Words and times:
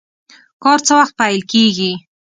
کار 0.63 0.79
څه 0.87 0.93
وخت 0.99 1.13
پیل 1.19 1.39
کیږي؟ 1.51 1.91